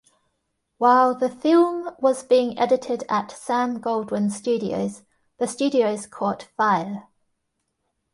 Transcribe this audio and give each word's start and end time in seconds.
While 0.79 1.13
the 1.13 1.29
film 1.29 1.91
was 1.99 2.23
being 2.23 2.57
edited 2.57 3.03
at 3.07 3.29
Sam 3.29 3.79
Goldwyn 3.79 4.31
Studios, 4.31 5.03
the 5.37 5.45
studios 5.47 6.07
caught 6.07 6.47
fire. 6.57 7.07